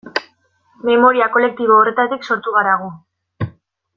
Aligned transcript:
Memoria 0.87 1.27
kolektibo 1.35 1.77
horretatik 1.81 2.27
sortu 2.31 2.57
gara 2.59 2.75
gu. 2.85 2.89